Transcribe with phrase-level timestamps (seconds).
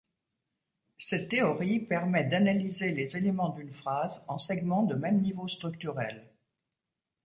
[0.97, 6.27] Cette théorie permet d'analyser les éléments d'une phrase en segments de même niveau structurel.